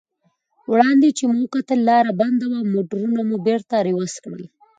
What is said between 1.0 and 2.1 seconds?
چې مو وکتل لار